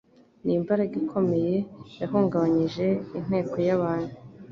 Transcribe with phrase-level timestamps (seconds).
[0.45, 1.55] N'imbaraga ikomeye
[2.01, 2.87] yahungabanyije
[3.19, 4.13] inteko y'abantu,